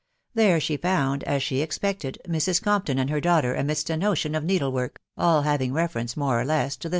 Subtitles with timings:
[0.33, 2.59] There she found, as she expected, Mrs.
[2.59, 6.43] Compton and her daughter amidst an ocean of needle* work> all having reference, more or:
[6.43, 6.89] less, to the.'